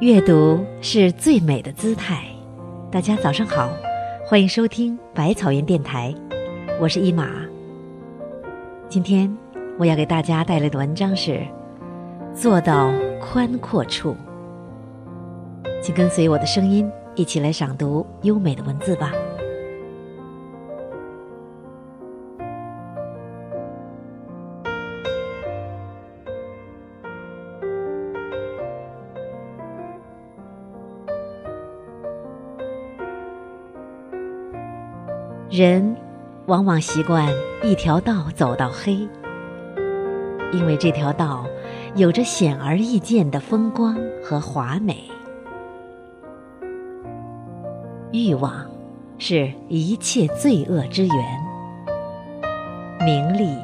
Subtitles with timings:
[0.00, 2.24] 阅读是最美的姿态。
[2.90, 3.68] 大家早上好，
[4.24, 6.14] 欢迎收听百草园电台，
[6.80, 7.28] 我是一马。
[8.88, 9.30] 今天
[9.78, 11.46] 我要给大家带来的文章是：
[12.34, 12.90] 做到
[13.20, 14.16] 宽阔处。
[15.82, 19.12] 请跟随我的声音，一起来赏读优美的文字吧。
[35.60, 35.94] 人
[36.46, 37.28] 往往习惯
[37.62, 39.06] 一条道走到黑，
[40.54, 41.44] 因为这条道
[41.94, 45.04] 有着显而易见的风光和华美。
[48.10, 48.66] 欲望
[49.18, 51.16] 是一切罪恶之源，
[53.04, 53.54] 名利、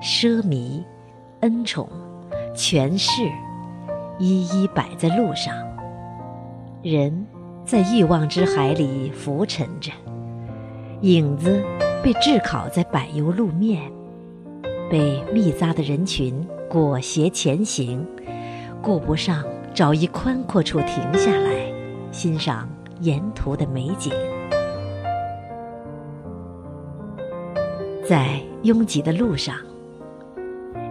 [0.00, 0.84] 奢靡、
[1.40, 1.90] 恩宠、
[2.54, 3.22] 权势，
[4.20, 5.52] 一一摆在路上。
[6.80, 7.26] 人
[7.64, 9.90] 在欲望之海里浮沉着。
[11.04, 11.62] 影子
[12.02, 13.92] 被炙烤在柏油路面，
[14.90, 16.34] 被密匝的人群
[16.66, 18.02] 裹挟前行，
[18.80, 19.44] 顾不上
[19.74, 21.70] 找一宽阔处停下来，
[22.10, 22.66] 欣赏
[23.00, 24.14] 沿途的美景。
[28.02, 29.56] 在拥挤的路上，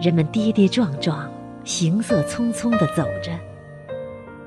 [0.00, 1.30] 人们跌跌撞撞、
[1.64, 3.38] 行色匆匆地走着，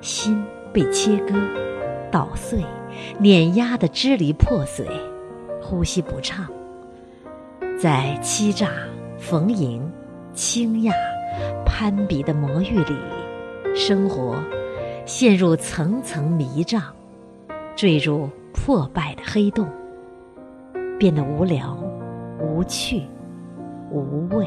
[0.02, 1.36] 心被切割、
[2.10, 2.66] 捣碎、
[3.20, 4.88] 碾压得支离破碎。
[5.72, 6.46] 呼吸不畅，
[7.82, 8.72] 在欺诈、
[9.18, 9.90] 逢迎、
[10.34, 10.92] 倾轧、
[11.66, 12.98] 攀比的魔域里，
[13.74, 14.36] 生活
[15.06, 16.84] 陷入层层迷障，
[17.74, 19.66] 坠入破败的黑洞，
[21.00, 21.78] 变得无聊、
[22.38, 23.04] 无趣、
[23.90, 24.46] 无味。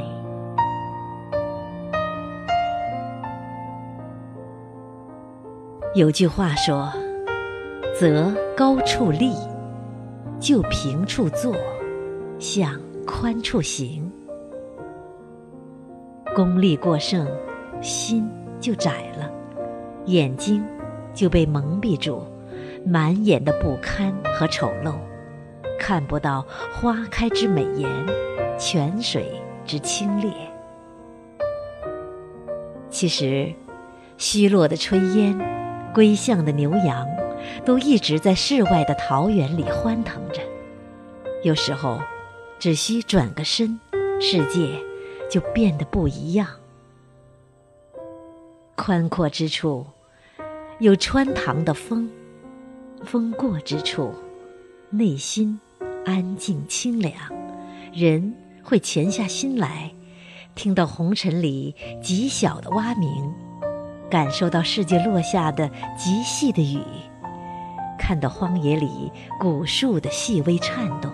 [5.94, 6.92] 有句话说
[7.98, 9.32] ：“择高处立。”
[10.40, 11.54] 就平处坐，
[12.38, 14.10] 向宽处行。
[16.34, 17.26] 功力过剩，
[17.80, 19.30] 心就窄了，
[20.06, 20.64] 眼睛
[21.12, 22.22] 就被蒙蔽住，
[22.84, 24.94] 满眼的不堪和丑陋，
[25.78, 27.88] 看不到花开之美颜，
[28.58, 29.30] 泉水
[29.64, 30.32] 之清冽。
[32.90, 33.52] 其实，
[34.16, 35.38] 虚落的炊烟，
[35.94, 37.06] 归向的牛羊。
[37.64, 40.40] 都一直在世外的桃源里欢腾着，
[41.42, 42.00] 有时候，
[42.58, 43.78] 只需转个身，
[44.20, 44.80] 世界
[45.30, 46.48] 就变得不一样。
[48.76, 49.86] 宽阔之处，
[50.78, 52.08] 有穿堂的风；
[53.04, 54.12] 风过之处，
[54.90, 55.60] 内心
[56.04, 57.14] 安静清凉。
[57.92, 59.92] 人会潜下心来，
[60.54, 63.32] 听到红尘里极小的蛙鸣，
[64.10, 66.80] 感受到世界落下的极细的雨。
[68.06, 69.10] 看到荒野里
[69.40, 71.10] 古树的细微颤动，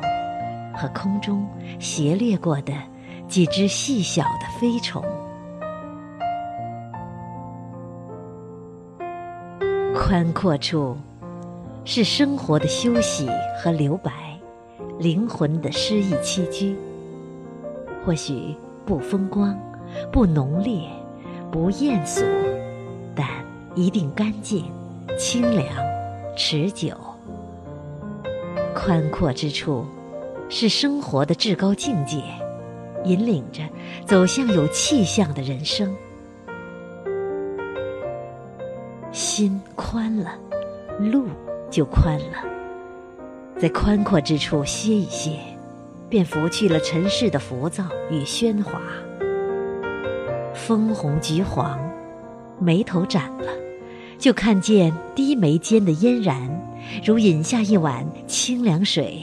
[0.74, 1.46] 和空中
[1.78, 2.72] 斜掠过的
[3.28, 5.00] 几只细小的飞虫。
[9.94, 10.96] 宽阔处，
[11.84, 13.28] 是生活的休息
[13.62, 14.10] 和留白，
[14.98, 16.76] 灵魂的诗意栖居。
[18.04, 18.52] 或许
[18.84, 19.56] 不风光，
[20.10, 20.88] 不浓烈，
[21.52, 22.24] 不艳俗，
[23.14, 23.28] 但
[23.76, 24.64] 一定干净、
[25.16, 25.68] 清凉。
[26.42, 26.94] 持久、
[28.74, 29.84] 宽阔之处，
[30.48, 32.22] 是生活的至高境界，
[33.04, 33.62] 引领着
[34.06, 35.94] 走向有气象的人生。
[39.12, 40.32] 心宽了，
[40.98, 41.26] 路
[41.70, 42.38] 就宽了。
[43.58, 45.38] 在宽阔之处歇一歇，
[46.08, 48.80] 便拂去了尘世的浮躁与喧哗。
[50.54, 51.78] 枫红橘黄，
[52.58, 53.52] 眉头展了。
[54.20, 56.38] 就看见低眉间的嫣然，
[57.02, 59.18] 如饮下一碗清凉水，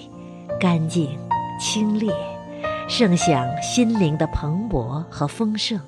[0.60, 1.08] 干净
[1.60, 2.12] 清冽，
[2.90, 5.80] 盛享心灵的蓬勃和丰盛。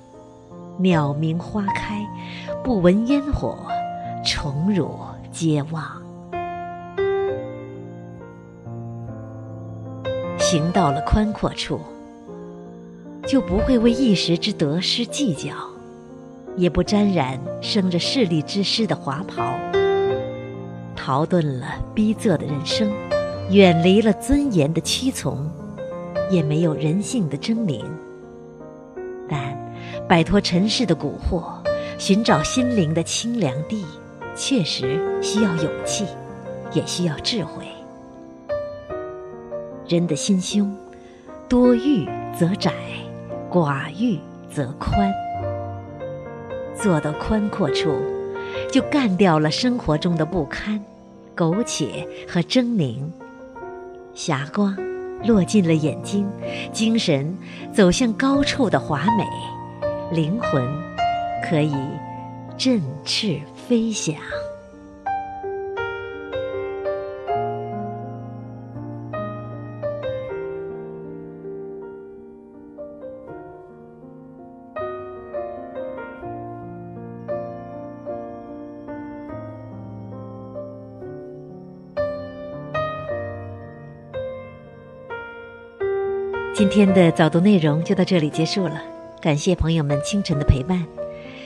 [0.78, 2.06] 鸟鸣花开，
[2.62, 3.58] 不闻烟火，
[4.24, 4.96] 宠辱
[5.32, 5.84] 皆忘。
[10.38, 11.80] 行到了宽阔处，
[13.26, 15.50] 就不会为一时之得失计较。
[16.56, 19.54] 也不沾染生着势利之师的华袍，
[20.94, 22.90] 逃遁了逼仄的人生，
[23.50, 25.50] 远离了尊严的屈从，
[26.30, 27.82] 也没有人性的狰狞。
[29.28, 29.56] 但
[30.08, 31.44] 摆脱尘世的蛊惑，
[31.98, 33.84] 寻找心灵的清凉地，
[34.34, 36.04] 确实需要勇气，
[36.72, 37.64] 也需要智慧。
[39.88, 40.76] 人的心胸，
[41.48, 42.06] 多欲
[42.38, 42.72] 则窄，
[43.50, 44.18] 寡欲
[44.52, 45.12] 则宽。
[46.82, 47.94] 坐到宽阔处，
[48.70, 50.82] 就干掉了生活中的不堪、
[51.34, 52.96] 苟且和狰狞。
[54.14, 54.76] 霞光
[55.24, 56.26] 落进了眼睛，
[56.72, 57.36] 精神
[57.72, 59.26] 走向高处的华美，
[60.10, 60.66] 灵魂
[61.48, 61.76] 可以
[62.56, 63.38] 振翅
[63.68, 64.14] 飞翔。
[86.52, 88.82] 今天的早读内容就到这里结束了，
[89.20, 90.84] 感谢朋友们清晨的陪伴。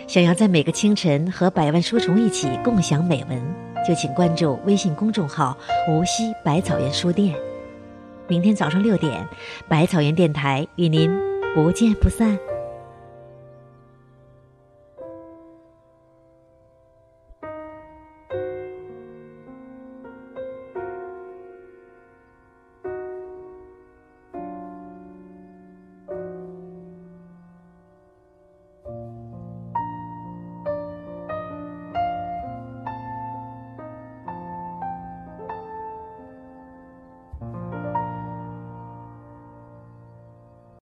[0.08, 3.40] 想要在每个清晨和百万书虫一起共享美文，
[3.86, 5.56] 就请关注微信公众号
[5.88, 7.34] “无锡百草园书店”。
[8.26, 9.26] 明天早上六点，
[9.68, 11.10] 百草园电台与您
[11.54, 12.36] 不见不散。